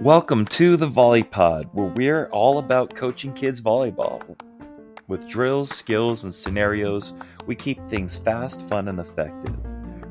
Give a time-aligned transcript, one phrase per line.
[0.00, 4.38] Welcome to the Volley Pod, where we're all about coaching kids volleyball.
[5.08, 7.12] With drills, skills, and scenarios,
[7.46, 9.56] we keep things fast, fun, and effective.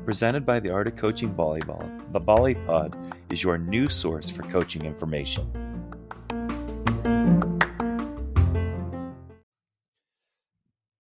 [0.04, 2.96] Presented by the Art of Coaching Volleyball, the Volley Pod
[3.30, 5.50] is your new source for coaching information.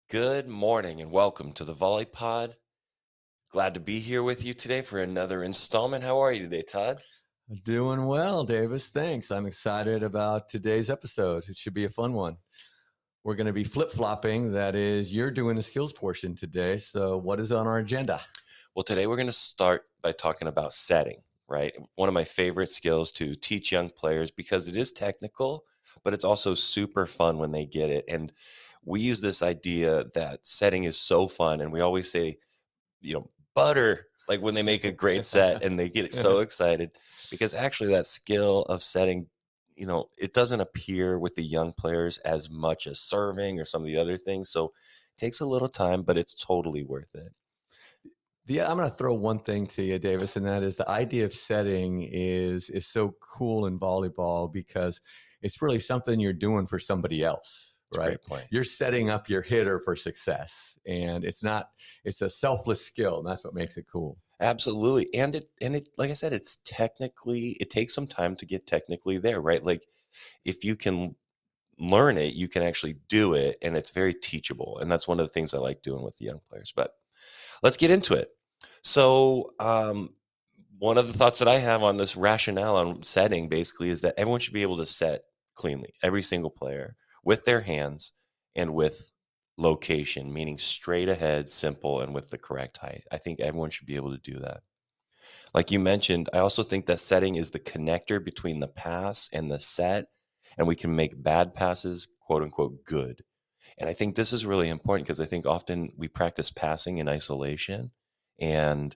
[0.09, 2.55] Good morning and welcome to the Volley Pod.
[3.53, 6.03] Glad to be here with you today for another installment.
[6.03, 6.97] How are you today, Tod?
[7.63, 8.89] Doing well, Davis.
[8.89, 9.29] Thanks.
[9.29, 11.47] I'm excited about today's episode.
[11.47, 12.37] It should be a fun one.
[13.23, 14.53] We're going to be flip flopping.
[14.53, 16.77] That is, you're doing the skills portion today.
[16.77, 18.21] So, what is on our agenda?
[18.73, 21.75] Well, today we're going to start by talking about setting, right?
[21.93, 25.63] One of my favorite skills to teach young players because it is technical,
[26.03, 28.05] but it's also super fun when they get it.
[28.07, 28.33] And
[28.83, 31.61] we use this idea that setting is so fun.
[31.61, 32.37] And we always say,
[33.03, 36.91] you know, butter like when they make a great set and they get so excited
[37.29, 39.27] because actually that skill of setting
[39.75, 43.81] you know it doesn't appear with the young players as much as serving or some
[43.81, 47.31] of the other things so it takes a little time but it's totally worth it.
[48.45, 51.25] Yeah i'm going to throw one thing to you davis and that is the idea
[51.25, 55.01] of setting is is so cool in volleyball because
[55.41, 58.17] it's really something you're doing for somebody else right?
[58.49, 61.69] You're setting up your hitter for success, and it's not.
[62.03, 64.17] It's a selfless skill, and that's what makes it cool.
[64.39, 68.45] Absolutely, and it and it like I said, it's technically it takes some time to
[68.45, 69.63] get technically there, right?
[69.63, 69.85] Like
[70.45, 71.15] if you can
[71.79, 75.25] learn it, you can actually do it, and it's very teachable, and that's one of
[75.25, 76.73] the things I like doing with the young players.
[76.75, 76.91] But
[77.61, 78.29] let's get into it.
[78.81, 80.09] So, um,
[80.77, 84.15] one of the thoughts that I have on this rationale on setting basically is that
[84.17, 85.21] everyone should be able to set
[85.55, 88.13] cleanly, every single player with their hands
[88.55, 89.11] and with
[89.57, 93.03] location, meaning straight ahead, simple, and with the correct height.
[93.11, 94.61] I think everyone should be able to do that.
[95.53, 99.49] Like you mentioned, I also think that setting is the connector between the pass and
[99.49, 100.07] the set,
[100.57, 103.23] and we can make bad passes, quote unquote, good.
[103.77, 107.07] And I think this is really important because I think often we practice passing in
[107.07, 107.91] isolation,
[108.39, 108.95] and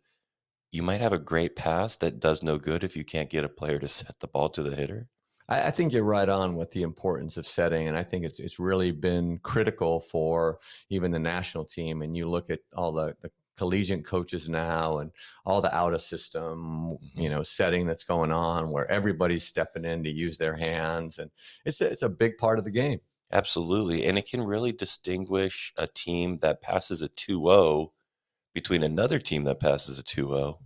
[0.72, 3.50] you might have a great pass that does no good if you can't get a
[3.50, 5.08] player to set the ball to the hitter.
[5.48, 8.40] I, I, think you're right on with the importance of setting, and I think it's
[8.40, 10.60] it's really been critical for
[10.90, 12.02] even the national team.
[12.02, 15.12] And you look at all the, the collegiate coaches now and
[15.44, 17.32] all the out of system you mm-hmm.
[17.34, 21.32] know setting that's going on where everybody's stepping in to use their hands and
[21.66, 23.00] it's a, it's a big part of the game
[23.32, 27.90] absolutely and it can really distinguish a team that passes a 2-0
[28.54, 30.58] between another team that passes a 2-0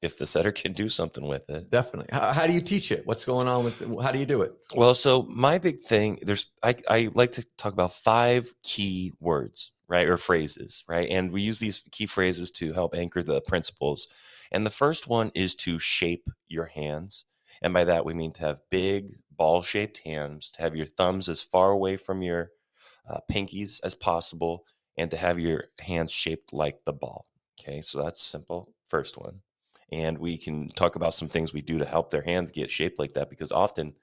[0.00, 1.70] if the setter can do something with it.
[1.70, 2.08] Definitely.
[2.12, 3.06] How, how do you teach it?
[3.06, 3.88] What's going on with it?
[4.00, 4.52] How do you do it?
[4.74, 9.72] Well, so my big thing, there's I, I like to talk about five key words,
[9.88, 10.06] right?
[10.06, 11.08] Or phrases, right?
[11.10, 14.06] And we use these key phrases to help anchor the principles.
[14.52, 17.24] And the first one is to shape your hands.
[17.60, 21.28] And by that we mean to have big ball shaped hands, to have your thumbs
[21.28, 22.50] as far away from your
[23.08, 24.64] uh, pinkies as possible,
[24.96, 27.26] and to have your hands shaped like the ball.
[27.60, 28.74] Okay, so that's simple.
[28.84, 29.40] First one
[29.90, 32.98] and we can talk about some things we do to help their hands get shaped
[32.98, 33.94] like that because often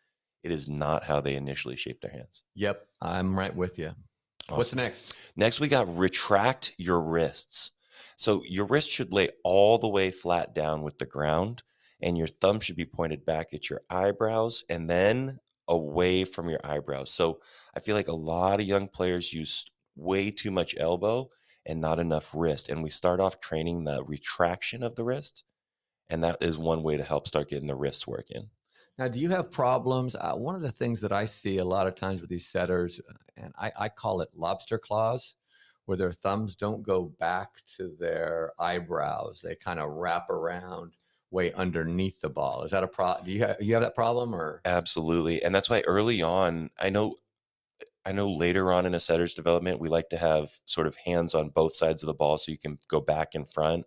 [0.44, 2.44] it is not how they initially shape their hands.
[2.56, 3.88] Yep, I'm right with you.
[4.48, 4.58] Awesome.
[4.58, 5.32] What's next?
[5.36, 7.72] Next, we got retract your wrists.
[8.16, 11.64] So your wrist should lay all the way flat down with the ground,
[12.02, 16.60] and your thumb should be pointed back at your eyebrows and then away from your
[16.64, 17.10] eyebrows.
[17.10, 17.40] So
[17.76, 21.30] I feel like a lot of young players use way too much elbow
[21.66, 22.70] and not enough wrist.
[22.70, 25.44] And we start off training the retraction of the wrist
[26.10, 28.50] and that is one way to help start getting the wrists working.
[28.98, 30.16] Now, do you have problems?
[30.16, 33.02] Uh, one of the things that I see a lot of times with these setters,
[33.10, 35.36] uh, and I, I call it lobster claws,
[35.86, 40.94] where their thumbs don't go back to their eyebrows; they kind of wrap around
[41.32, 42.64] way underneath the ball.
[42.64, 43.26] Is that a problem?
[43.26, 45.44] Do you have, you have that problem, or absolutely?
[45.44, 47.16] And that's why early on, I know
[48.06, 51.34] I know later on in a setter's development, we like to have sort of hands
[51.34, 53.86] on both sides of the ball so you can go back and front.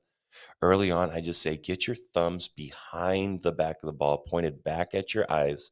[0.63, 4.63] Early on, I just say get your thumbs behind the back of the ball, pointed
[4.65, 5.71] back at your eyes.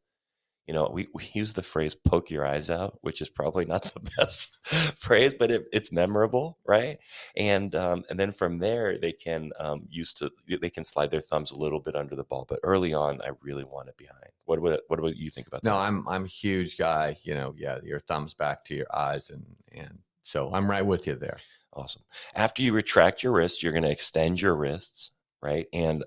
[0.66, 3.84] You know, we, we use the phrase poke your eyes out, which is probably not
[3.84, 4.56] the best
[4.96, 6.98] phrase, but it, it's memorable, right?
[7.36, 11.20] And um, and then from there, they can um, use to they can slide their
[11.20, 12.46] thumbs a little bit under the ball.
[12.48, 14.30] But early on, I really want it behind.
[14.44, 15.68] What what what about you think about that?
[15.68, 17.16] No, I'm I'm a huge guy.
[17.22, 21.06] You know, yeah, your thumbs back to your eyes, and and so I'm right with
[21.06, 21.38] you there.
[21.76, 22.02] Awesome.
[22.34, 25.10] After you retract your wrists, you're going to extend your wrists,
[25.42, 25.66] right?
[25.74, 26.04] And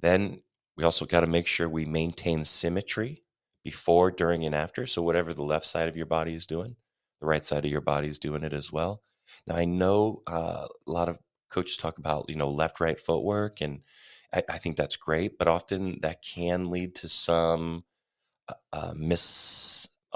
[0.00, 0.42] then
[0.76, 3.22] we also got to make sure we maintain symmetry
[3.64, 4.86] before, during, and after.
[4.86, 6.76] So, whatever the left side of your body is doing,
[7.20, 9.02] the right side of your body is doing it as well.
[9.46, 11.18] Now, I know uh, a lot of
[11.50, 13.62] coaches talk about, you know, left right footwork.
[13.62, 13.80] And
[14.34, 17.84] I, I think that's great, but often that can lead to some
[18.48, 18.92] uh, uh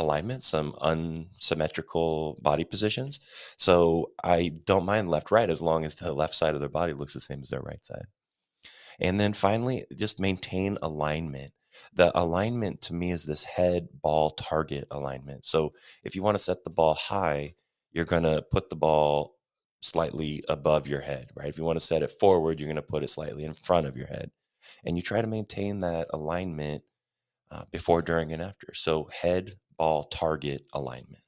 [0.01, 3.21] misalignment, some unsymmetrical body positions.
[3.57, 6.93] So I don't mind left right as long as the left side of their body
[6.93, 8.07] looks the same as their right side.
[8.99, 11.53] And then finally, just maintain alignment.
[11.95, 15.45] The alignment to me is this head ball target alignment.
[15.45, 15.73] So
[16.05, 17.55] if you want to set the ball high,
[17.93, 19.37] you're going to put the ball
[19.81, 21.49] slightly above your head, right?
[21.49, 23.87] If you want to set it forward, you're going to put it slightly in front
[23.87, 24.31] of your head.
[24.85, 26.83] And you try to maintain that alignment
[27.51, 28.73] uh, before, during, and after.
[28.75, 31.23] So head, ball, target alignment.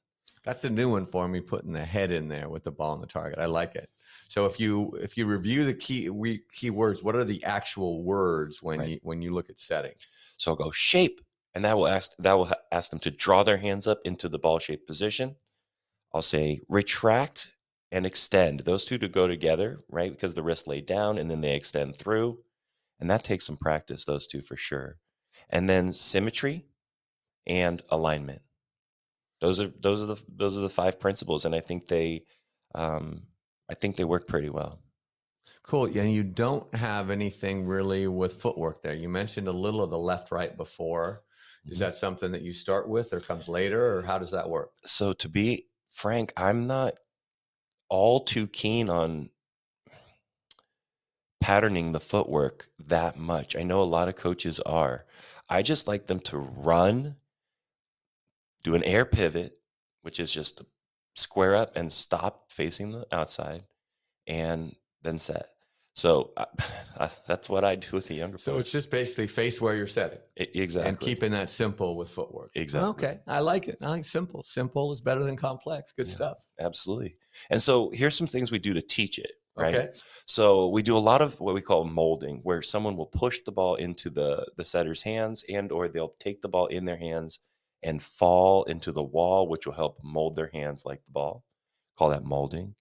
[0.45, 3.03] That's a new one for me, putting the head in there with the ball and
[3.03, 3.39] the target.
[3.39, 3.89] I like it.
[4.29, 8.03] So if you if you review the key we key words, what are the actual
[8.03, 8.89] words when right.
[8.91, 9.95] you when you look at setting?
[10.37, 11.23] So I'll go shape,
[11.55, 14.39] and that will ask that will ask them to draw their hands up into the
[14.39, 15.37] ball shape position.
[16.13, 17.53] I'll say retract
[17.91, 18.61] and extend.
[18.61, 20.13] Those two to go together, right?
[20.13, 22.41] Because the wrist laid down and then they extend through.
[23.01, 24.99] And that takes some practice, those two for sure.
[25.49, 26.67] And then symmetry
[27.47, 28.43] and alignment.
[29.41, 31.45] Those are those are the those are the five principles.
[31.45, 32.25] And I think they
[32.75, 33.23] um
[33.71, 34.81] I think they work pretty well.
[35.63, 35.87] Cool.
[35.87, 38.95] And you don't have anything really with footwork there.
[38.95, 41.23] You mentioned a little of the left right before.
[41.65, 41.85] Is mm-hmm.
[41.85, 44.73] that something that you start with or comes later or how does that work?
[44.85, 46.95] So to be frank, I'm not
[47.89, 49.31] all too keen on
[51.41, 53.55] patterning the footwork that much.
[53.55, 55.05] I know a lot of coaches are.
[55.49, 57.17] I just like them to run,
[58.63, 59.59] do an air pivot,
[60.03, 60.63] which is just
[61.15, 63.65] square up and stop facing the outside,
[64.27, 65.49] and then set.
[65.95, 68.39] So uh, that's what I do with the younger.
[68.39, 68.65] So players.
[68.65, 70.19] it's just basically face where you're setting.
[70.37, 70.89] It, exactly.
[70.89, 72.53] And keeping that simple with footwork.
[72.55, 72.89] Exactly.
[72.91, 73.21] Okay.
[73.27, 73.79] I like it.
[73.83, 74.43] I like simple.
[74.45, 75.93] Simple is better than complex.
[75.93, 76.37] Good yeah, stuff.
[76.59, 77.17] Absolutely.
[77.51, 79.33] And so here's some things we do to teach it.
[79.55, 79.75] Right.
[79.75, 79.89] Okay.
[80.25, 83.53] So we do a lot of what we call molding, where someone will push the
[83.53, 87.41] ball into the the setter's hands, and or they'll take the ball in their hands
[87.83, 91.45] and fall into the wall, which will help mold their hands like the ball.
[91.99, 92.75] Call that molding.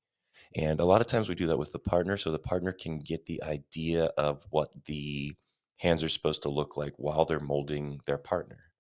[0.56, 3.00] And a lot of times we do that with the partner so the partner can
[3.00, 5.36] get the idea of what the
[5.77, 8.71] hands are supposed to look like while they're molding their partner.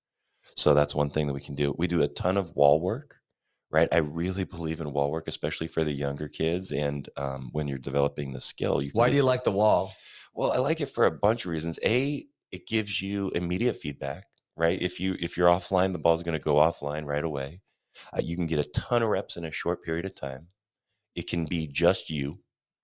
[0.55, 1.73] So that's one thing that we can do.
[1.77, 3.17] We do a ton of wall work,
[3.69, 3.87] right?
[3.91, 6.71] I really believe in wall work, especially for the younger kids.
[6.71, 9.93] And um, when you're developing the skill, you why do you like the wall?
[10.33, 11.79] Well, I like it for a bunch of reasons.
[11.83, 14.25] A, it gives you immediate feedback,
[14.55, 14.81] right?
[14.81, 17.61] If you if you're offline, the ball's going to go offline right away.
[18.13, 20.47] Uh, you can get a ton of reps in a short period of time.
[21.15, 22.39] It can be just you,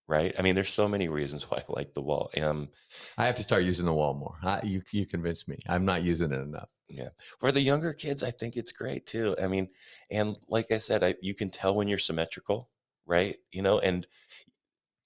[0.08, 0.36] right?
[0.38, 2.30] I mean, there's so many reasons why I like the wall.
[2.42, 2.70] Um,
[3.18, 4.38] I have to start using the wall more.
[4.44, 5.58] I, you you convinced me.
[5.68, 6.70] I'm not using it enough.
[6.90, 7.10] Yeah,
[7.40, 9.36] for the younger kids, I think it's great too.
[9.42, 9.70] I mean,
[10.10, 12.70] and like I said, I, you can tell when you're symmetrical,
[13.06, 13.36] right?
[13.52, 14.08] You know, and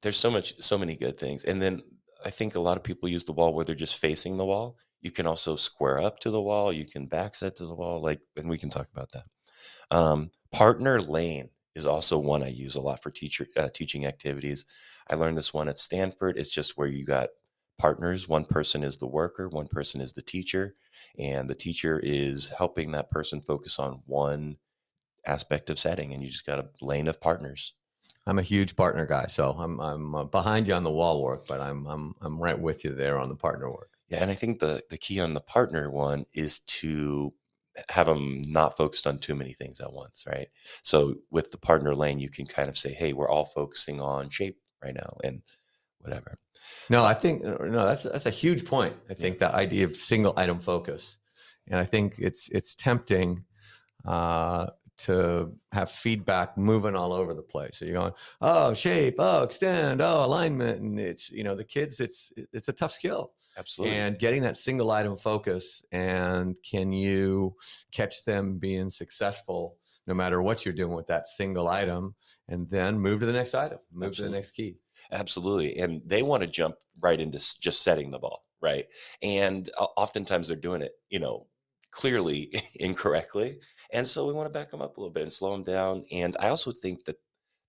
[0.01, 1.43] there's so much, so many good things.
[1.43, 1.81] And then
[2.23, 4.77] I think a lot of people use the wall where they're just facing the wall.
[5.01, 6.71] You can also square up to the wall.
[6.71, 9.25] You can back set to the wall, like, and we can talk about that.
[9.89, 14.65] Um, partner lane is also one I use a lot for teacher uh, teaching activities.
[15.09, 16.37] I learned this one at Stanford.
[16.37, 17.29] It's just where you got
[17.79, 18.27] partners.
[18.27, 20.75] One person is the worker, one person is the teacher,
[21.17, 24.57] and the teacher is helping that person focus on one
[25.25, 26.13] aspect of setting.
[26.13, 27.73] And you just got a lane of partners.
[28.27, 31.47] I'm a huge partner guy, so I'm I'm uh, behind you on the wall work,
[31.47, 33.90] but I'm I'm I'm right with you there on the partner work.
[34.11, 37.33] Yeah, and I think the the key on the partner one is to
[37.89, 40.49] have them not focused on too many things at once, right?
[40.83, 44.29] So with the partner lane, you can kind of say, "Hey, we're all focusing on
[44.29, 45.41] shape right now," and
[45.99, 46.37] whatever.
[46.89, 48.95] No, I think uh, no, that's that's a huge point.
[49.09, 49.47] I think yeah.
[49.47, 51.17] that idea of single item focus,
[51.67, 53.45] and I think it's it's tempting
[54.05, 54.67] uh,
[55.05, 57.77] to have feedback moving all over the place.
[57.77, 61.99] So you're going, oh, shape, oh, extend, oh, alignment, and it's you know the kids.
[61.99, 63.33] It's it's a tough skill.
[63.57, 63.97] Absolutely.
[63.97, 67.55] And getting that single item focus, and can you
[67.91, 69.77] catch them being successful
[70.07, 72.15] no matter what you're doing with that single item,
[72.47, 74.15] and then move to the next item, move Absolutely.
[74.15, 74.75] to the next key.
[75.11, 75.77] Absolutely.
[75.77, 78.85] And they want to jump right into just setting the ball, right?
[79.21, 81.47] And uh, oftentimes they're doing it, you know,
[81.91, 83.59] clearly incorrectly
[83.93, 86.05] and so we want to back them up a little bit and slow them down.
[86.11, 87.17] And I also think that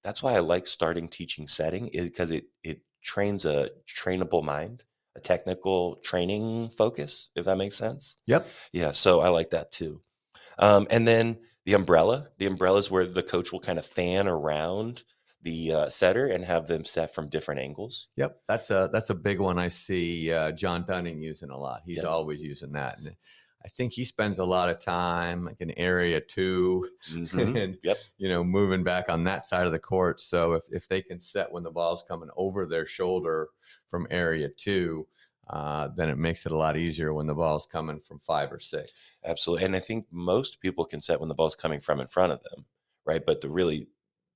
[0.03, 4.85] that's why I like starting teaching setting is because it it trains a trainable mind,
[5.17, 8.17] a technical training focus, if that makes sense.
[8.27, 8.47] Yep.
[8.73, 8.91] Yeah.
[8.93, 10.03] So I like that too.
[10.59, 12.29] Um, and then the umbrella.
[12.39, 15.05] The umbrella is where the coach will kind of fan around
[15.43, 18.09] the uh, setter and have them set from different angles.
[18.17, 19.59] Yep, that's a that's a big one.
[19.59, 21.83] I see uh, John Dunning using a lot.
[21.85, 22.07] He's yep.
[22.07, 23.15] always using that, and
[23.65, 27.57] I think he spends a lot of time like in area 2 Mhm.
[27.57, 28.13] and Yep.
[28.19, 30.21] you know moving back on that side of the court.
[30.21, 33.49] So if if they can set when the ball's coming over their shoulder
[33.89, 35.07] from area two,
[35.49, 38.61] uh, then it makes it a lot easier when the ball's coming from five or
[38.61, 39.19] six.
[39.25, 39.65] Absolutely.
[39.67, 42.43] And I think most people can set when the ball's coming from in front of
[42.43, 42.67] them,
[43.05, 43.25] right?
[43.25, 43.89] But the really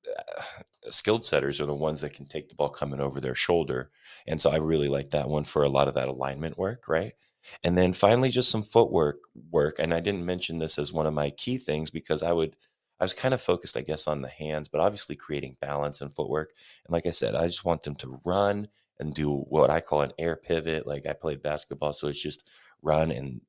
[0.09, 3.90] uh, skilled setters are the ones that can take the ball coming over their shoulder.
[4.26, 7.14] And so I really like that one for a lot of that alignment work, right?
[7.62, 9.19] And then finally, just some footwork
[9.50, 9.76] work.
[9.79, 12.57] And I didn't mention this as one of my key things because I would,
[13.00, 16.15] I was kind of focused, I guess, on the hands, but obviously creating balance and
[16.15, 16.53] footwork.
[16.87, 20.03] And like I said, I just want them to run and do what I call
[20.03, 20.87] an air pivot.
[20.87, 22.49] Like I played basketball, so it's just
[22.83, 23.41] run and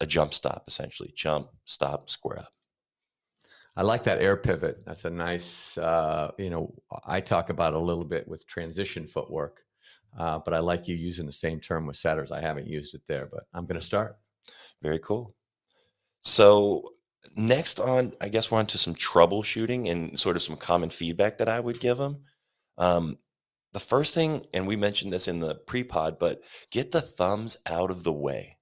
[0.00, 2.52] a jump stop essentially jump, stop, square up.
[3.76, 4.84] I like that air pivot.
[4.84, 9.62] That's a nice, uh, you know, I talk about a little bit with transition footwork,
[10.18, 12.30] uh, but I like you using the same term with setters.
[12.30, 14.16] I haven't used it there, but I'm going to start.
[14.82, 15.34] Very cool.
[16.22, 16.84] So
[17.36, 21.38] next on, I guess we're on to some troubleshooting and sort of some common feedback
[21.38, 22.22] that I would give them.
[22.78, 23.18] Um,
[23.72, 27.90] the first thing, and we mentioned this in the pre-pod, but get the thumbs out
[27.90, 28.56] of the way,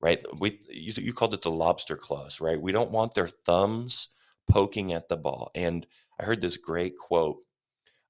[0.00, 0.22] right?
[0.38, 2.60] We you, you called it the lobster claws, right?
[2.60, 4.08] We don't want their thumbs
[4.50, 5.50] poking at the ball.
[5.54, 5.86] And
[6.20, 7.38] I heard this great quote: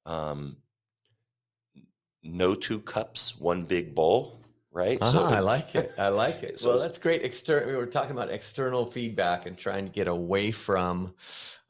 [0.06, 0.56] um,
[2.22, 4.36] "No two cups, one big bowl."
[4.72, 4.98] Right?
[5.02, 5.92] Uh-huh, I like it.
[5.98, 6.58] I like it.
[6.60, 7.22] So well, that's great.
[7.22, 7.68] External.
[7.68, 11.14] We were talking about external feedback and trying to get away from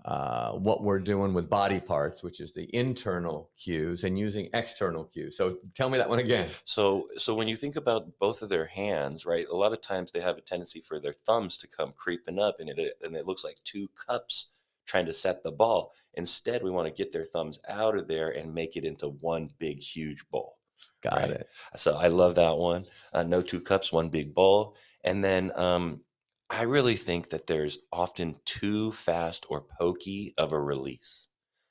[0.04, 5.04] uh, what we're doing with body parts, which is the internal cues, and using external
[5.04, 5.36] cues.
[5.36, 6.48] So tell me that one again.
[6.64, 9.46] So, so when you think about both of their hands, right?
[9.48, 12.60] A lot of times they have a tendency for their thumbs to come creeping up,
[12.60, 14.52] and it and it looks like two cups
[14.90, 15.92] trying to set the ball.
[16.14, 19.48] Instead, we want to get their thumbs out of there and make it into one
[19.58, 20.58] big, huge bowl.
[21.02, 21.30] Got Right.
[21.30, 21.48] it.
[21.76, 22.86] So I love that one.
[23.12, 24.76] Uh, no two cups, one big bowl.
[25.04, 26.02] And then um,
[26.48, 31.28] I really think that there's often too fast or pokey of a release.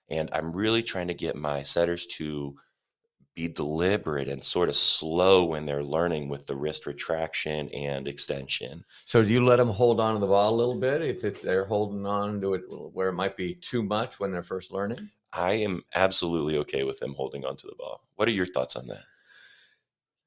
[0.10, 2.56] And I'm really trying to get my setters to
[3.40, 8.84] be deliberate and sort of slow when they're learning with the wrist retraction and extension.
[9.06, 11.42] So do you let them hold on to the ball a little bit if, if
[11.42, 15.10] they're holding on to it where it might be too much when they're first learning?
[15.32, 18.02] I am absolutely okay with them holding onto the ball.
[18.16, 19.04] What are your thoughts on that?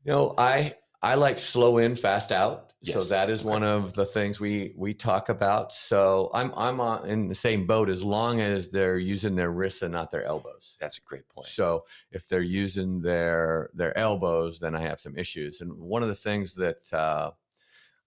[0.05, 2.72] You know, I I like slow in, fast out.
[2.85, 3.49] So that is okay.
[3.49, 5.73] one of the things we we talk about.
[5.73, 9.83] So I'm I'm on, in the same boat as long as they're using their wrists
[9.83, 10.77] and not their elbows.
[10.81, 11.47] That's a great point.
[11.47, 15.61] So if they're using their their elbows, then I have some issues.
[15.61, 17.31] And one of the things that uh,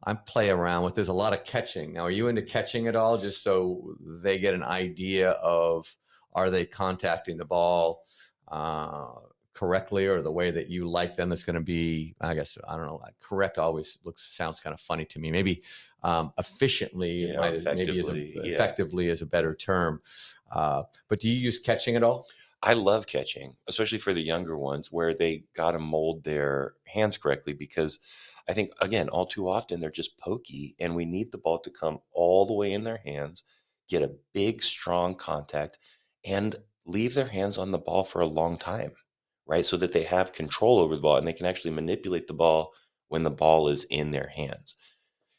[0.03, 1.94] I play around with is a lot of catching.
[1.94, 3.17] Now, are you into catching at all?
[3.17, 5.96] Just so they get an idea of
[6.34, 8.01] are they contacting the ball
[8.50, 9.13] uh,
[9.55, 11.29] correctly or the way that you like them?
[11.29, 13.00] That's going to be, I guess, I don't know.
[13.01, 15.31] like, Correct always looks sounds kind of funny to me.
[15.31, 15.63] Maybe
[16.03, 18.53] um, efficiently, Yeah, might, maybe effectively, a, yeah.
[18.53, 20.01] effectively is a better term.
[20.51, 22.27] Uh, but do you use catching at all?
[22.62, 27.17] I love catching, especially for the younger ones where they got to mold their hands
[27.17, 28.00] correctly because
[28.47, 31.69] I think, again, all too often they're just pokey and we need the ball to
[31.69, 33.43] come all the way in their hands,
[33.88, 35.77] get a big, strong contact,
[36.25, 38.93] and leave their hands on the ball for a long time,
[39.48, 39.66] right?
[39.66, 42.74] So that they have control over the ball and they can actually manipulate the ball
[43.08, 44.75] when the ball is in their hands.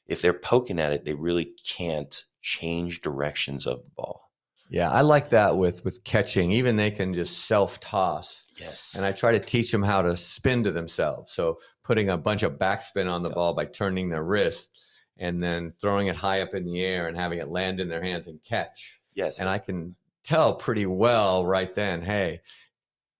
[0.07, 4.31] If they're poking at it, they really can't change directions of the ball.
[4.69, 6.51] Yeah, I like that with with catching.
[6.51, 8.95] Even they can just self toss, Yes.
[8.97, 11.31] and I try to teach them how to spin to themselves.
[11.33, 13.35] So putting a bunch of backspin on the Yep.
[13.37, 14.71] ball by turning their wrist,
[15.19, 18.03] and then throwing it high up in the air and having it land in their
[18.03, 19.01] hands and catch.
[19.15, 19.39] yes.
[19.41, 19.93] And I can
[20.25, 22.41] tell pretty well right then, hey,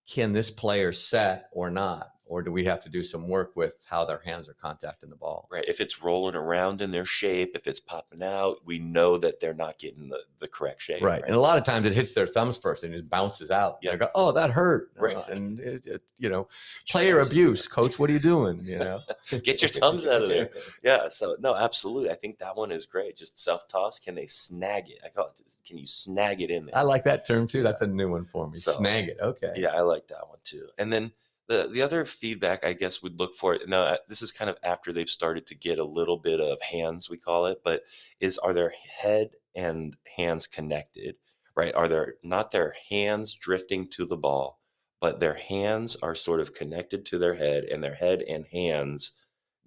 [0.07, 2.11] can this player set or not?
[2.29, 5.15] Or do we have to do some work with how their hands are contacting the
[5.15, 5.47] ball?
[5.51, 5.63] Right.
[5.67, 9.53] If it's rolling around in their shape, if it's popping out, we know that they're
[9.53, 11.01] not getting the, the correct shape.
[11.01, 11.23] Right.
[11.25, 13.77] And a lot of times it hits their thumbs first and just bounces out.
[13.81, 13.93] Yep.
[13.93, 14.91] They go, oh, that hurt.
[15.07, 15.15] Right.
[15.29, 16.47] And, it, it, you know,
[16.89, 17.67] player abuse.
[17.67, 18.59] Coach, what are you doing?
[18.63, 18.99] You know,
[19.43, 20.49] Get your thumbs out of there.
[20.83, 21.07] Yeah.
[21.09, 22.09] So, no, absolutely.
[22.11, 23.15] I think that one is great.
[23.15, 23.99] Just self toss.
[23.99, 24.99] Can they snag it?
[25.05, 26.77] I call it, can you snag it in there?
[26.77, 27.63] I like that term too.
[27.63, 28.57] That's a new one for me.
[28.57, 29.17] So- Snag it.
[29.21, 29.53] Okay.
[29.55, 30.67] Yeah, I like that one too.
[30.77, 31.11] And then
[31.47, 34.57] the the other feedback I guess we'd look for now uh, this is kind of
[34.63, 37.83] after they've started to get a little bit of hands we call it, but
[38.19, 41.15] is are their head and hands connected?
[41.55, 41.73] Right?
[41.73, 44.59] Are there not their hands drifting to the ball,
[45.01, 49.11] but their hands are sort of connected to their head and their head and hands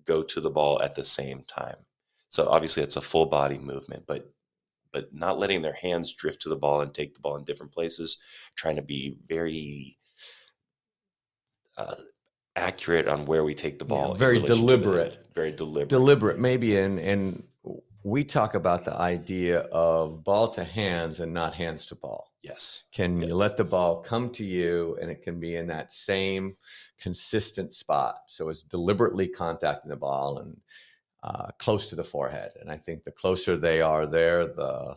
[0.04, 1.87] go to the ball at the same time.
[2.28, 4.32] So obviously it's a full body movement, but
[4.92, 7.72] but not letting their hands drift to the ball and take the ball in different
[7.72, 8.18] places,
[8.56, 10.00] trying to be very
[11.80, 11.94] uh,
[12.56, 14.12] accurate on where we take the ball.
[14.12, 15.26] in very to the deliberate.
[15.34, 15.88] Very deliberate.
[15.88, 16.76] Deliberate, maybe.
[16.78, 17.42] And, and
[18.02, 22.32] we talk about the idea of ball to hands and not hands to ball.
[22.42, 22.84] Yes.
[22.92, 23.28] Can Yes.
[23.28, 26.56] you let the ball come to you and it can be in that same
[26.99, 28.16] consistent spot?
[28.26, 30.56] So it's deliberately contacting the ball and
[31.22, 32.52] uh, close to the forehead.
[32.60, 34.96] And I think the closer they are there, the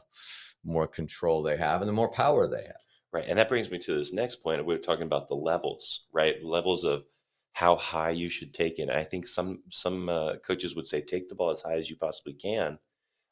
[0.64, 2.82] more control they have and the more power they have.
[3.14, 3.26] Right.
[3.28, 4.66] And that brings me to this next point.
[4.66, 6.44] We are talking about the levels, right?
[6.44, 7.06] Levels of
[7.54, 8.84] how high you should take it.
[8.84, 11.90] And I think some some uh, coaches would say take the ball as high as
[11.90, 12.80] you possibly can.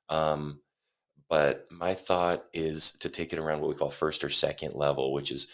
[0.09, 0.61] Um,
[1.29, 5.13] but my thought is to take it around what we call first or second level,
[5.13, 5.47] which is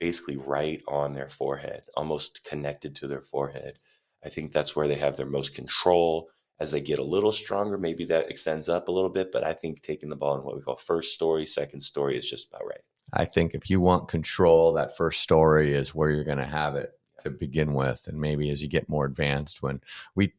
[0.00, 3.78] basically right on their forehead, almost connected to their forehead.
[4.24, 6.30] I think that's where they have their most control.
[6.60, 9.32] As they get a little stronger, maybe that extends up a little bit.
[9.32, 12.28] But I think taking the ball in what we call first story, second story is
[12.30, 12.82] just about right.
[13.12, 16.76] I think if you want control, that first story is where you're going to have
[16.76, 19.80] it to begin with, and maybe as you get more advanced, when
[20.14, 20.34] we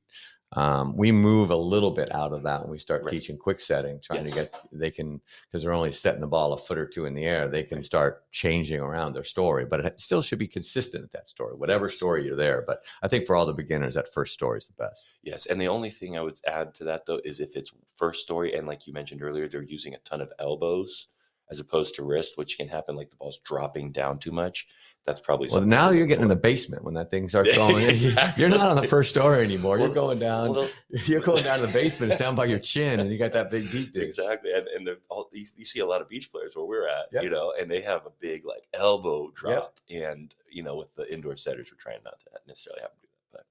[0.56, 3.12] um, we move a little bit out of that when we start Right.
[3.12, 4.30] teaching quick setting, trying Yes.
[4.30, 7.16] to get they can because they're only setting the ball a foot or two in
[7.16, 7.86] the air, they can Right.
[7.86, 11.88] start changing around their story, but it still should be consistent at that story, whatever
[11.88, 11.96] Yes.
[11.98, 12.62] story you're there.
[12.62, 15.10] But I think for all the beginners, that first story is the best.
[15.24, 18.22] Yes, and the only thing I would add to that though is if it's first
[18.22, 21.08] story and like you mentioned earlier, they're using a ton of elbows
[21.52, 24.68] as opposed to wrist, which can happen like the ball's dropping down too much.
[25.06, 27.84] That's probably Well, now you're getting in the basement when that thing starts going.
[27.84, 28.42] Exactly.
[28.42, 29.78] You're not on the first story anymore.
[29.78, 30.50] You're going down.
[30.54, 30.70] Well,
[31.06, 32.12] You're going down to the basement.
[32.14, 34.04] It's down by your chin, and you got that big deep dig.
[34.04, 37.08] exactly, and, and all, you, you see a lot of beach players where we're at,
[37.12, 37.24] Yep.
[37.24, 41.12] you know, and they have a big like elbow drop, and you know, with the
[41.14, 43.40] indoor setters, we're trying not to necessarily have to do that.
[43.40, 43.46] But,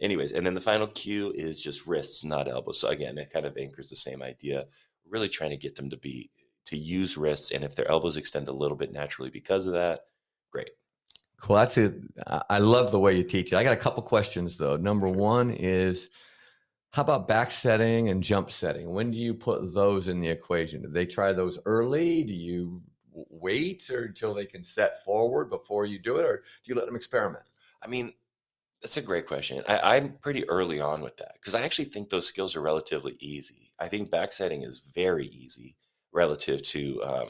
[0.00, 2.80] anyways, and then the final cue is just wrists, not elbows.
[2.80, 4.64] So again, it kind of anchors the same idea.
[5.06, 6.30] Really trying to get them to be
[6.66, 10.00] to use wrists, and if their elbows extend a little bit naturally because of that,
[10.50, 10.70] great.
[11.38, 11.56] Cool.
[11.56, 11.94] That's it.
[12.48, 13.56] I love the way you teach it.
[13.56, 14.76] I got a couple questions though.
[14.76, 16.08] Number one is,
[16.92, 18.90] how about back setting and jump setting?
[18.90, 20.82] When do you put those in the equation?
[20.82, 22.22] Do they try those early?
[22.22, 22.80] Do you
[23.12, 26.86] wait or until they can set forward before you do it, or do you let
[26.86, 27.44] them experiment?
[27.82, 28.12] I mean,
[28.80, 29.62] that's a great question.
[29.68, 33.16] I, I'm pretty early on with that because I actually think those skills are relatively
[33.18, 33.70] easy.
[33.80, 35.74] I think back setting is very easy
[36.14, 37.26] relative to um,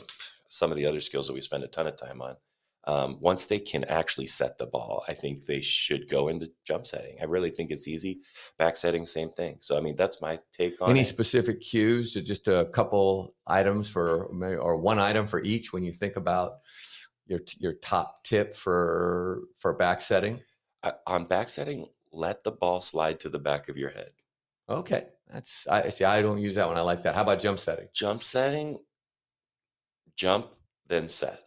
[0.48, 2.36] some of the other skills that we spend a ton of time on.
[2.86, 6.86] Um, once they can actually set the ball, I think they should go into jump
[6.86, 7.16] setting.
[7.18, 8.20] I really think it's easy.
[8.58, 9.56] Back setting, same thing.
[9.60, 11.06] So, I mean, that's my take on Any it.
[11.06, 12.12] specific cues?
[12.12, 16.58] To just a couple items for, or one item for each when you think about
[17.26, 20.40] your your top tip for for back setting.
[20.82, 24.10] I, on backsetting, let the ball slide to the back of your head.
[24.68, 26.04] Okay, that's I see.
[26.04, 26.76] I don't use that one.
[26.76, 27.14] I like that.
[27.14, 27.88] How about jump setting?
[27.94, 28.78] Jump setting,
[30.16, 30.46] jump,
[30.86, 31.40] then set.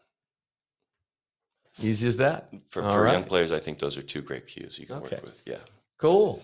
[1.79, 2.51] Easy as that.
[2.69, 5.15] For, for young players, I think those are two great cues you can Okay.
[5.17, 5.43] work with.
[5.45, 5.59] Yeah,
[5.99, 6.41] Cool.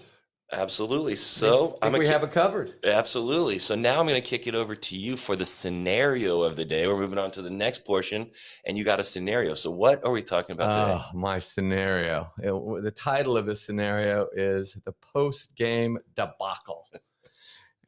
[0.51, 1.13] absolutely.
[1.13, 2.75] I So think I'm we gonna have it covered.
[2.85, 3.57] absolutely.
[3.57, 6.65] So now I'm going to kick it over to you for the scenario of the
[6.65, 6.85] day.
[6.87, 8.29] We're moving on to the next portion,
[8.65, 9.55] and you got a scenario.
[9.55, 10.99] So what are we talking about today?
[11.03, 12.27] Oh, my scenario.
[12.37, 16.85] It- the title of this scenario is the post game debacle.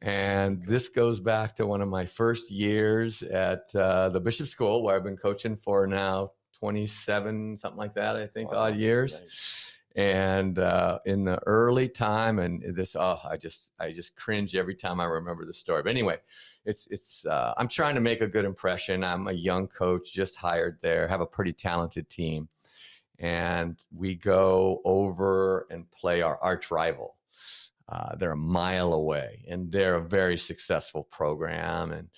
[0.02, 4.82] And this goes back to one of my first years at uh, the Bishop School,
[4.82, 9.20] where I've been coaching for now 27, something like that, I think, Wow, odd years.
[9.20, 9.72] nice.
[9.96, 14.74] and uh, in the early time and this oh i just i just cringe every
[14.74, 16.18] time i remember the story but anyway
[16.66, 20.36] it's it's uh, i'm trying to make a good impression i'm a young coach just
[20.36, 22.46] hired there have a pretty talented team
[23.20, 27.16] and we go over and play our arch rival
[27.88, 32.08] uh, they're a mile away and they're a very successful program and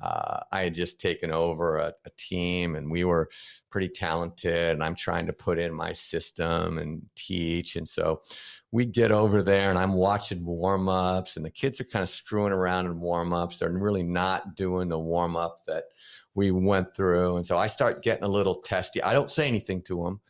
[0.00, 3.28] uh, i had just taken over a, a team and we were
[3.70, 7.76] pretty talented and I'm trying to put in my system and teach.
[7.76, 8.22] And so
[8.72, 12.08] we get over there and I'm watching warm ups and the kids are kind of
[12.08, 13.58] screwing around in warm ups.
[13.58, 15.84] They're really not doing the warm up that
[16.34, 17.36] we went through.
[17.36, 19.02] And so I start getting a little testy.
[19.02, 20.20] I don't say anything to them,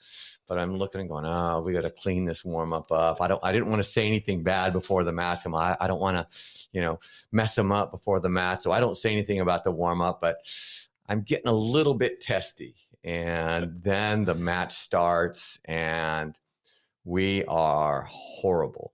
[0.49, 3.21] but I'm looking and going, oh, we got to clean this warm up up.
[3.21, 5.45] I don't, I didn't want to say anything bad before the match.
[5.45, 6.39] I'm, I, I don't want to,
[6.73, 6.99] you know,
[7.31, 8.63] mess them up before the match.
[8.63, 10.39] So I don't say anything about the warm up, but
[11.07, 12.75] I'm getting a little bit testy.
[13.05, 16.37] And then the match starts and
[17.05, 18.93] we are horrible.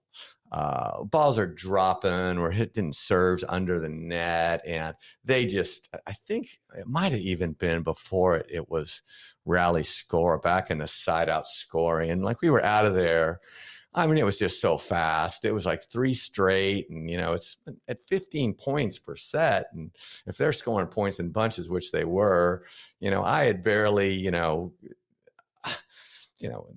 [0.55, 6.61] Uh, balls are dropping, we're hitting serves under the net, and they just, I think
[6.79, 9.03] it might have even been before it, it was
[9.45, 12.13] rally score back in the side out scoring.
[12.13, 13.41] And like we were out of there.
[13.97, 15.45] I mean, it was just so fast.
[15.45, 17.57] It was like three straight, and you know, it's
[17.89, 19.67] at 15 points per set.
[19.73, 19.91] And
[20.27, 22.65] if they're scoring points in bunches, which they were,
[23.01, 24.73] you know, I had barely, you know,
[26.39, 26.69] you know,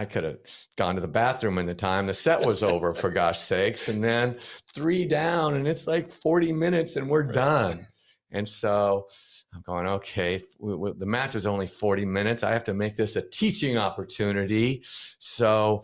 [0.00, 0.38] I could have
[0.76, 3.88] gone to the bathroom in the time the set was over, for gosh sakes.
[3.88, 4.38] And then
[4.74, 7.34] three down, and it's like 40 minutes and we're Right.
[7.34, 7.86] done.
[8.30, 9.08] And so
[9.52, 12.42] I'm going, okay, w- w- the match is only 40 minutes.
[12.42, 14.82] I have to make this a teaching opportunity.
[15.18, 15.82] So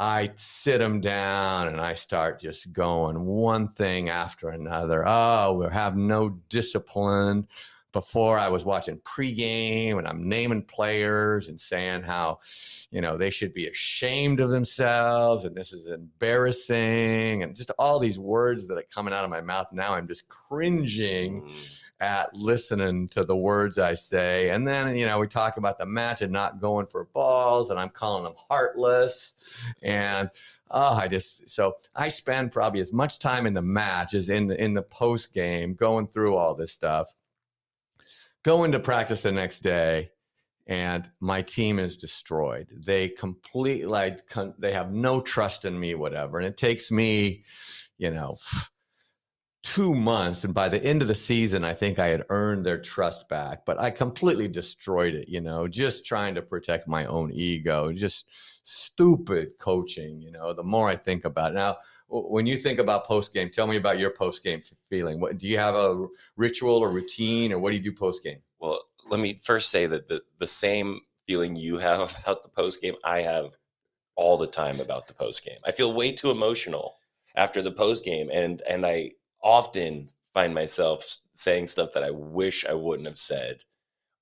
[0.00, 5.04] I sit them down and I start just going one thing after another.
[5.06, 7.46] Oh, we have no discipline.
[7.94, 12.40] Before I was watching pregame and I'm naming players and saying how,
[12.90, 17.98] you know, they should be ashamed of themselves and this is embarrassing and just all
[17.98, 19.68] these words that are coming out of my mouth.
[19.72, 21.54] Now I'm just cringing Mm,
[22.00, 24.50] at listening to the words I say.
[24.50, 27.78] And then, you know, we talk about the match and not going for balls, and
[27.78, 29.34] I'm calling them heartless.
[29.82, 30.28] And
[30.70, 34.48] oh, I just so I spend probably as much time in the match as in
[34.48, 37.14] the in the post game going through all this stuff.
[38.44, 40.10] Going into practice the next day,
[40.66, 42.70] and my team is destroyed.
[42.86, 44.20] They completely like
[44.58, 46.38] they have no trust in me, whatever.
[46.38, 47.44] And it takes me,
[47.98, 48.36] you know,
[49.64, 50.44] two months.
[50.44, 53.64] And by the end of the season, I think I had earned their trust back,
[53.64, 58.26] but I completely destroyed it, you know, just trying to protect my own ego, just
[58.62, 61.54] stupid coaching, you know, the more I think about it.
[61.54, 65.18] Now, when you think about post game, tell me about your post game feeling.
[65.18, 68.40] What do you have a ritual or routine, or what do you do post game?
[68.60, 72.82] Well, let me first say that the, the same feeling you have about the post
[72.82, 73.46] game, I have
[74.14, 75.58] all the time about the post game.
[75.64, 76.96] I feel way too emotional
[77.34, 79.10] after the post game, and and I
[79.44, 83.58] often find myself saying stuff that I wish I wouldn't have said,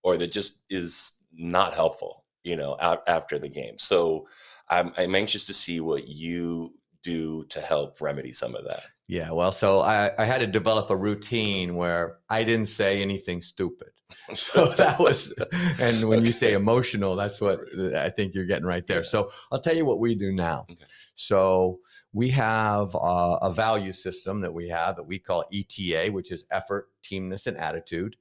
[0.02, 2.26] or that just is not helpful.
[2.44, 3.78] You know, out after the game.
[3.78, 4.26] So
[4.68, 8.82] I'm I'm anxious to see what you do to help remedy some of that.
[9.08, 13.42] Yeah, well, so I, I had to develop a routine where I didn't say anything
[13.42, 13.88] stupid.
[14.34, 15.32] So that was,
[15.80, 17.60] and when you say emotional, that's what
[17.96, 18.98] I think you're getting right there.
[18.98, 19.04] Yeah.
[19.04, 20.66] So I'll tell you what we do now.
[20.70, 20.84] Okay.
[21.14, 21.80] So
[22.12, 26.44] we have uh, a value system that we have that we call ETA, which is
[26.50, 28.16] effort, teamness, and attitude.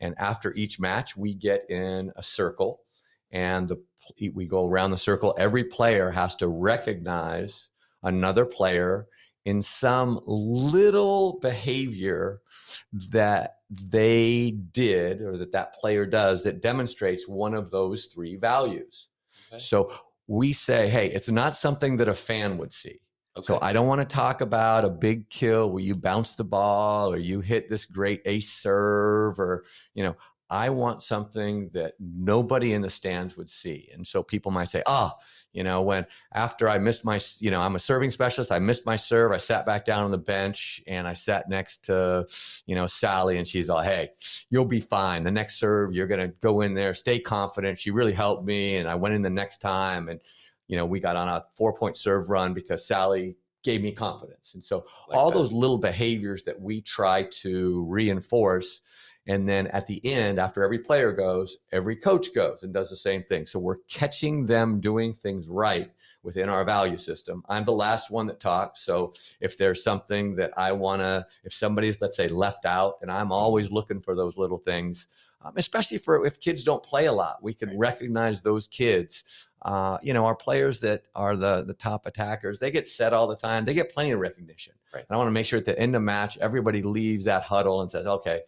[0.00, 2.80] And after each match, we get in a circle,
[3.30, 3.82] and the
[4.34, 5.34] we go around the circle.
[5.38, 7.70] Every player has to recognize
[8.02, 9.06] another player
[9.44, 12.40] in some little behavior
[13.10, 19.08] that they did or that that player does that demonstrates one of those three values.
[19.52, 19.60] Okay.
[19.60, 19.92] So
[20.26, 23.00] we say, hey, it's not something that a fan would see.
[23.42, 27.12] So I don't want to talk about a big kill where you bounce the ball
[27.12, 30.14] or you hit this great ace serve or, you know,
[30.54, 33.88] I want something that nobody in the stands would see.
[33.92, 35.10] And so people might say, oh,
[35.52, 38.86] you know, when after I missed my, you know, I'm a serving specialist, I missed
[38.86, 42.26] my serve, I sat back down on the bench and I sat next to,
[42.66, 44.10] you know, Sally and she's all, hey,
[44.48, 45.24] you'll be fine.
[45.24, 47.80] The next serve, you're going to go in there, stay confident.
[47.80, 48.76] She really helped me.
[48.76, 50.20] And I went in the next time and,
[50.68, 54.54] you know, we got on a four point serve run because Sally gave me confidence.
[54.54, 55.38] And so Like all that.
[55.38, 58.82] those little behaviors that we try to reinforce.
[59.26, 62.96] And then at the end, after every player goes, every coach goes and does the
[62.96, 63.46] same thing.
[63.46, 65.90] So we're catching them doing things right
[66.22, 67.42] within our value system.
[67.50, 68.80] I'm the last one that talks.
[68.80, 73.10] So if there's something that I want to, if somebody's, let's say, left out, and
[73.10, 75.06] I'm always looking for those little things,
[75.42, 77.78] um, especially for if kids don't play a lot, we can Right.
[77.78, 79.48] recognize those kids.
[79.60, 83.26] Uh, you know, our players that are the the top attackers, they get set all
[83.26, 83.64] the time.
[83.66, 84.72] They get plenty of recognition.
[84.94, 85.04] Right.
[85.06, 87.82] And I want to make sure at the end of match, everybody leaves that huddle
[87.82, 88.42] and says, "Okay,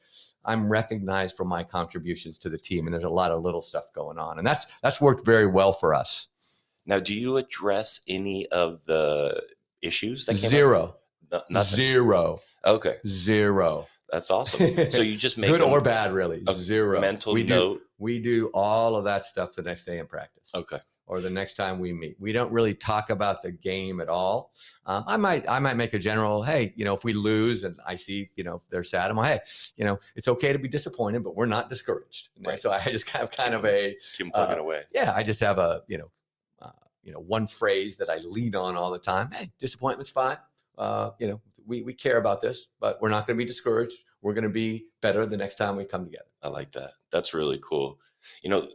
[0.47, 3.85] I'm recognized for my contributions to the team." And there's a lot of little stuff
[3.95, 6.29] going on, and that's that's worked very well for us.
[6.87, 9.43] Now, do you address any of the
[9.83, 10.51] issues that came?
[10.51, 10.97] Zero,
[11.33, 11.77] No, nothing.
[11.77, 13.87] zero, Okay, zero.
[14.11, 14.91] that's awesome.
[14.91, 16.45] So you just make Good or bad, really.
[16.53, 17.01] Zero.
[17.01, 17.81] mental we do note.
[17.99, 20.51] we do all of that stuff the next day in practice.
[20.55, 20.79] Okay,
[21.09, 22.17] or the next time we meet.
[22.19, 24.53] We don't really talk about the game at all.
[24.87, 27.79] Um, I might I might make a general, hey, you know, if we lose and
[27.87, 29.41] I see, you know, if they're sad, I'm like, hey,
[29.77, 32.31] you know, it's okay to be disappointed, but we're not discouraged.
[32.45, 32.59] Right.
[32.61, 34.83] So I just have kind of a keep plugging Uh, away.
[34.93, 36.11] yeah, I just have a you know,
[36.61, 36.71] uh,
[37.03, 39.31] you know, one phrase that I lead on all the time.
[39.33, 40.39] Hey, disappointment's fine.
[40.77, 43.99] Uh, you know, we we care about this, but we're not going to be discouraged.
[44.23, 46.25] We're going to be better the next time we come together.
[46.43, 46.93] I like that.
[47.13, 48.01] That's really cool.
[48.43, 48.69] You know,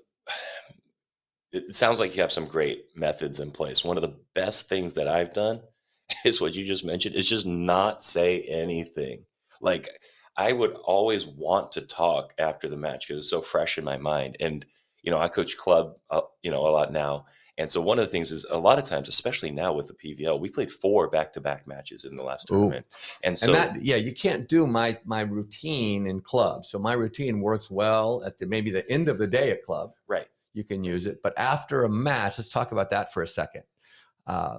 [1.51, 3.83] it sounds like you have some great methods in place.
[3.83, 5.61] One of the best things that I've done
[6.25, 9.25] is what you just mentioned is just not say anything.
[9.59, 9.89] Like
[10.37, 13.97] I would always want to talk after the match because it's so fresh in my
[13.97, 14.37] mind.
[14.39, 14.65] And
[15.03, 17.25] you know, I coach club, uh, you know, a lot now.
[17.57, 19.93] And so one of the things is a lot of times, especially now with the
[19.93, 22.55] PVL, we played four back-to-back matches in the last Ooh.
[22.55, 22.85] tournament.
[23.23, 26.93] And so and that yeah you can't do my my routine in club so my
[26.93, 30.27] routine works well at the maybe the end of the day at club right.
[30.53, 31.21] You can use it.
[31.21, 33.63] But after a match, let's talk about that for a second.
[34.27, 34.57] Uh,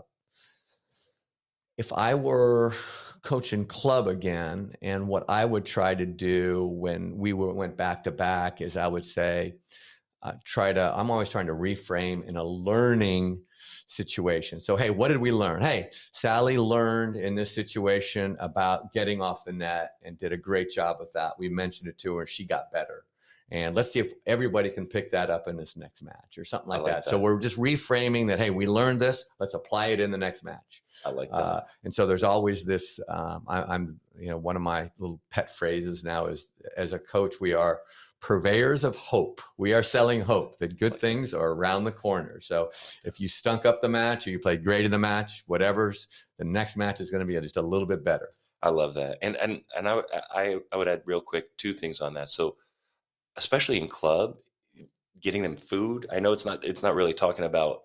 [1.79, 2.75] if I were
[3.23, 8.05] coaching club again, and what I would try to do when we were, went back
[8.05, 9.55] to back is I would say,
[10.23, 13.41] uh, try to, I'm always trying to reframe in a learning
[13.89, 14.61] situation.
[14.61, 15.63] So, hey, what did we learn?
[15.63, 20.71] Hey, Sally learned in this situation about getting off the net and did a great
[20.71, 21.33] job with that.
[21.39, 23.05] We mentioned it to her, she got better.
[23.53, 26.71] And let's see if everybody can pick that up in this next match or something
[26.71, 27.05] like, like that.
[27.05, 27.11] that.
[27.11, 28.39] So we're just reframing that.
[28.39, 29.27] Hey, we learned this.
[29.39, 30.83] Let's apply it in the next match.
[31.05, 31.37] I like that.
[31.37, 32.99] Uh, and so there's always this.
[33.11, 36.47] Um, I, I'm, you know, one of my little pet phrases now is,
[36.79, 37.81] as a coach, we are
[38.23, 39.43] purveyors of hope.
[39.59, 42.41] We are selling hope that good things are around the corner.
[42.41, 42.71] So
[43.05, 46.07] if you stunk up the match or you played great in the match, whatever's
[46.39, 48.31] the next match is going to be just a little bit better.
[48.63, 49.19] I love that.
[49.21, 52.31] And and and I, would- I I would add real quick two things on that.
[52.31, 52.57] So
[53.37, 54.37] especially in club,
[55.21, 56.07] getting them food.
[56.13, 57.81] I know it's not it's not really talking about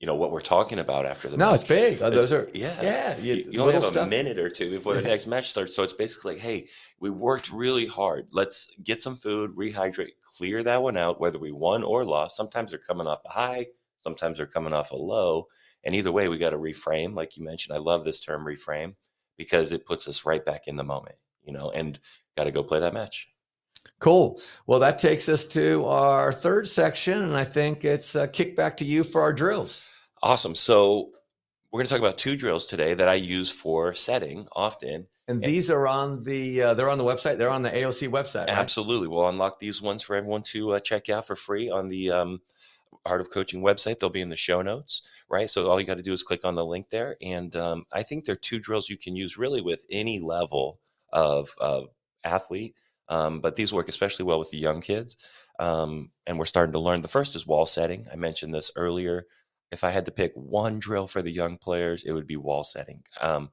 [0.00, 1.46] you know what we're talking about after the match.
[1.46, 1.60] No, match.
[1.60, 2.02] it's big.
[2.02, 2.82] Uh, It's- Those are yeah.
[2.82, 3.16] yeah.
[3.18, 5.08] You, You, you only have a minute or two before the Yeah.
[5.08, 5.74] next match starts.
[5.74, 6.68] So it's basically like, hey,
[7.00, 8.26] we worked really hard.
[8.30, 12.36] Let's get some food, rehydrate, clear that one out, whether we won or lost.
[12.36, 13.66] Sometimes they're coming off a high,
[14.00, 15.46] sometimes they're coming off a low.
[15.84, 17.14] And either way, we got to reframe.
[17.14, 18.94] Like you mentioned, I love this term reframe
[19.38, 21.98] because it puts us right back in the moment, you know, and
[22.36, 23.28] got to go play that match.
[24.04, 24.38] Cool.
[24.66, 28.76] Well, that takes us to our third section, and I think it's a kick back
[28.76, 29.88] to you for our drills.
[30.22, 30.54] Awesome.
[30.54, 31.12] So
[31.72, 35.06] we're going to talk about two drills today that I use for setting often.
[35.26, 35.48] And Yeah.
[35.48, 37.38] these are on the uh, they're on the website.
[37.38, 38.48] They're on the AOC website.
[38.48, 38.50] Right?
[38.50, 39.08] Absolutely.
[39.08, 42.42] We'll unlock these ones for everyone to uh, check out for free on the um,
[43.06, 44.00] Art of Coaching website.
[44.00, 45.48] They'll be in the show notes, right?
[45.48, 47.16] So all you got to do is click on the link there.
[47.22, 50.78] And um, I think they're two drills you can use really with any level
[51.10, 51.86] of, of
[52.22, 52.74] athlete.
[53.08, 55.16] Um, but these work especially well with the young kids.
[55.58, 57.02] Um, and we're starting to learn.
[57.02, 58.06] The first is wall setting.
[58.12, 59.26] I mentioned this earlier.
[59.70, 62.64] If I had to pick one drill for the young players, it would be wall
[62.64, 63.02] setting.
[63.20, 63.50] Um,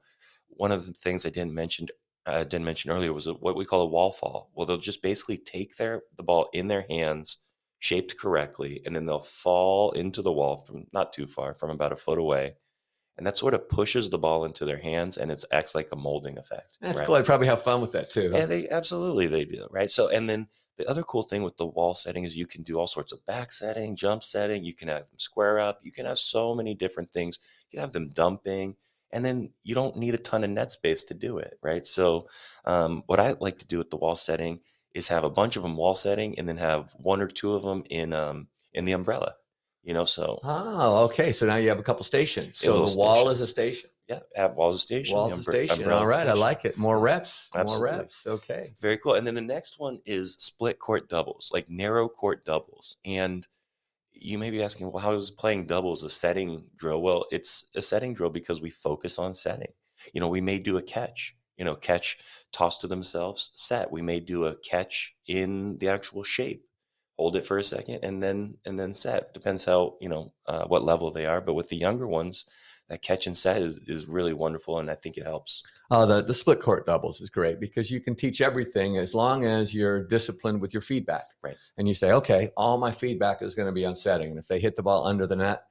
[0.48, 1.88] one of the things I didn't mention
[2.26, 4.50] uh, didn't mention earlier was what we call a wall fall.
[4.54, 7.38] Well, they'll just basically take their the ball in their hands,
[7.80, 11.92] shaped correctly, and then they'll fall into the wall from not too far, from about
[11.92, 12.54] a foot away,
[13.16, 15.96] and that sort of pushes the ball into their hands, and it acts like a
[15.96, 16.78] molding effect.
[16.80, 17.06] That's right?
[17.06, 17.14] cool.
[17.16, 18.32] I'd probably have fun with that too.
[18.34, 19.90] And they absolutely they do, right?
[19.90, 20.48] So and then
[20.78, 23.24] the other cool thing with the wall setting is you can do all sorts of
[23.26, 26.74] back setting, jump setting, you can have them square up, you can have so many
[26.74, 27.38] different things.
[27.70, 28.76] You can have them dumping,
[29.10, 31.84] and then you don't need a ton of net space to do it, right?
[31.84, 32.28] So
[32.64, 34.60] um, what I like to do with the wall setting
[34.94, 37.62] is have a bunch of them wall setting and then have one or two of
[37.62, 39.34] them in um in the umbrella.
[39.82, 41.32] You know, so Oh, okay.
[41.32, 42.58] So now you have a couple stations.
[42.58, 43.90] So the wall is a station.
[44.08, 45.16] yeah, at walls of station.
[45.16, 45.78] Wall's a station.
[45.78, 46.28] umbrella All right.
[46.28, 46.76] I like it.
[46.78, 47.50] More reps.
[47.54, 48.26] More reps.
[48.26, 48.74] Okay.
[48.80, 49.14] Very cool.
[49.14, 52.96] And then the next one is split court doubles, like narrow court doubles.
[53.04, 53.46] And
[54.12, 57.02] you may be asking, well, how is playing doubles a setting drill?
[57.02, 59.72] Well, it's a setting drill because we focus on setting.
[60.12, 62.18] You know, we may do a catch, you know, catch,
[62.52, 63.90] toss to themselves, set.
[63.90, 66.66] We may do a catch in the actual shape,
[67.18, 69.34] hold it for a second, and then and then set.
[69.34, 71.40] Depends how you know uh, what level they are.
[71.40, 72.44] But with the younger ones,
[72.88, 75.62] that catch and set is is really wonderful, and I think it helps.
[75.90, 79.44] Oh, the, the split court doubles is great because you can teach everything as long
[79.46, 81.24] as you're disciplined with your feedback.
[81.42, 81.56] Right.
[81.78, 84.30] And you say, okay, all my feedback is going to be on setting.
[84.30, 85.62] And if they hit the ball under the net,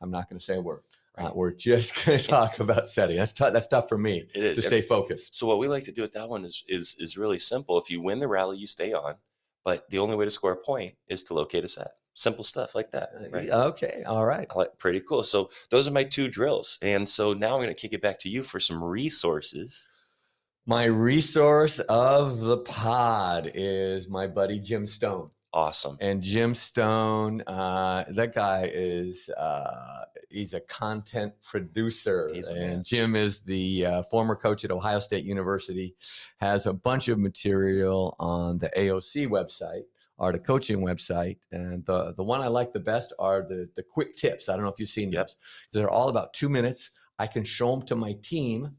[0.00, 0.82] I'm not going to say a word.
[1.16, 3.16] Uh, we're just going to talk about setting.
[3.16, 3.52] That's tough.
[3.52, 4.56] That's tough for me It is.
[4.56, 5.36] to stay focused.
[5.36, 7.78] So what we like to do with that one is is is really simple.
[7.78, 9.16] If you win the rally, you stay on.
[9.68, 11.90] But the only way to score a point is to locate a set.
[12.14, 13.10] Simple stuff like that.
[13.14, 13.50] Uh, Right?
[13.50, 14.02] Okay.
[14.06, 14.48] All right.
[14.78, 15.22] Pretty cool.
[15.22, 16.78] So those are my two drills.
[16.80, 19.84] And so now I'm going to kick it back to you for some resources.
[20.64, 25.28] My resource of the pod is my buddy Jim Stone.
[25.52, 25.98] Awesome.
[26.00, 33.16] And Jim Stone, uh, that guy is uh, he's a content producer, He's and Jim
[33.16, 35.94] is the uh, former coach at Ohio State University.
[36.38, 39.82] Has a bunch of material on the AOC website,
[40.18, 43.82] or the coaching website, and the the one I like the best are the the
[43.82, 44.48] quick tips.
[44.48, 45.26] I don't know if you've seen Yep.
[45.26, 45.36] those.
[45.72, 46.90] They're all about two minutes.
[47.18, 48.76] I can show them to my team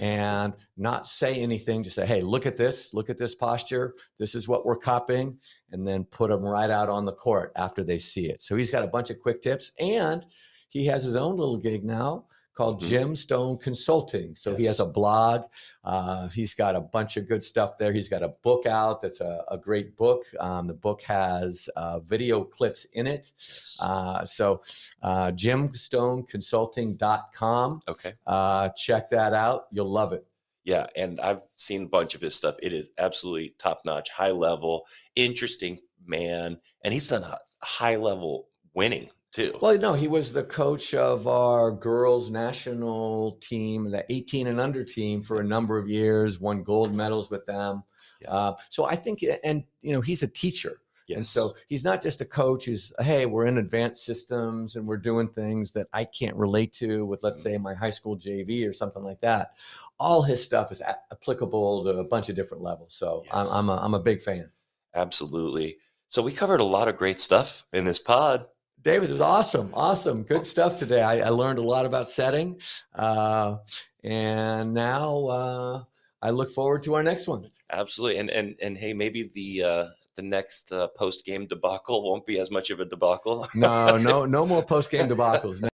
[0.00, 1.82] and not say anything.
[1.82, 3.94] Just say, hey, look at this, look at this posture.
[4.18, 5.38] This is what we're copying,
[5.70, 8.40] and then put them right out on the court after they see it.
[8.40, 10.24] So he's got a bunch of quick tips, and
[10.72, 12.86] he has his own little gig now called Mhm.
[12.88, 14.34] Jim Stone Consulting.
[14.36, 15.46] So he has a blog.
[15.84, 17.94] Uh, he's got a bunch of good stuff there.
[17.94, 20.24] He's got a book out that's a, a great book.
[20.38, 23.32] Um, the book has uh, video clips in it.
[23.38, 23.78] Yes.
[23.82, 24.60] Uh, so
[25.02, 27.80] uh, jimstoneconsulting.com.
[27.88, 28.12] okay.
[28.26, 29.66] Uh, check that out.
[29.70, 30.26] You'll love it.
[30.64, 32.54] Yeah, and I've seen a bunch of his stuff.
[32.62, 38.46] It is absolutely top notch, high level, interesting, man, and he's done a high level
[38.72, 39.52] winning too.
[39.60, 44.84] Well, no, he was the coach of our girls' national team, the 18 and under
[44.84, 46.38] team, for a number of years.
[46.40, 47.82] Won gold medals with them.
[48.20, 48.30] Yeah.
[48.30, 50.80] Uh, so I think, and you know, he's a teacher.
[51.08, 51.16] yes.
[51.16, 54.96] And so he's not just a coach who's, hey, we're in advanced systems and we're
[54.98, 57.44] doing things that I can't relate to with, let's Mm.
[57.44, 59.52] say, my high school JV or something like that.
[59.98, 62.92] All his stuff is a- applicable to a bunch of different levels.
[62.94, 64.50] So I'm, I'm, a, I'm a big fan.
[64.94, 65.78] Absolutely.
[66.08, 68.46] So we covered a lot of great stuff in this pod.
[68.82, 69.70] Davis, it was awesome.
[69.74, 70.22] Awesome.
[70.22, 71.02] Good stuff today.
[71.02, 72.60] I, I learned a lot about setting.
[72.94, 73.58] Uh,
[74.02, 75.84] and now uh,
[76.20, 77.46] I look forward to our next one.
[77.70, 78.18] Absolutely.
[78.18, 79.84] And and and hey, maybe the uh
[80.16, 83.48] the next uh, post game debacle won't be as much of a debacle.
[83.54, 85.66] No, no, no more post game debacles.